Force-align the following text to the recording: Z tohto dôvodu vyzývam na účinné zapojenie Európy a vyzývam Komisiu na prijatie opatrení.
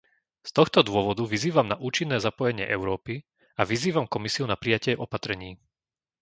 Z 0.41 0.51
tohto 0.57 0.79
dôvodu 0.89 1.21
vyzývam 1.33 1.67
na 1.69 1.77
účinné 1.87 2.17
zapojenie 2.27 2.65
Európy 2.77 3.15
a 3.61 3.61
vyzývam 3.71 4.09
Komisiu 4.13 4.45
na 4.51 4.55
prijatie 4.63 4.93
opatrení. 5.05 5.51